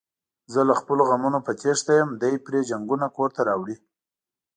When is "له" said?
0.69-0.73